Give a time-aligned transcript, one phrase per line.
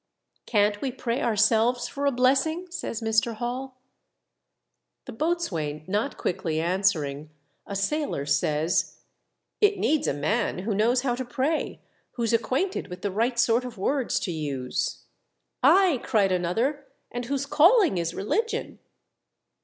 [0.47, 3.35] "Can't we pray ourselves for a blessing?" says Mr.
[3.35, 3.77] Hall.
[5.05, 7.29] The boatswain not quickly answering,
[7.67, 8.95] a sailor says,
[9.61, 11.81] "It needs a man who knows how to pray—
[12.13, 15.03] who's acquainted with the right sort of words to use."
[15.61, 18.79] "Aye," cried another, "and whose calling is religion."